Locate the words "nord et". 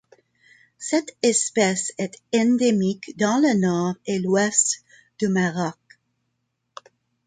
3.59-4.17